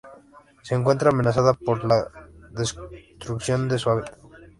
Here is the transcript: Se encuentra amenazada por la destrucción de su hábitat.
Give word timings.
Se 0.63 0.73
encuentra 0.73 1.11
amenazada 1.11 1.53
por 1.53 1.85
la 1.85 2.03
destrucción 2.55 3.69
de 3.69 3.77
su 3.77 3.91
hábitat. 3.91 4.17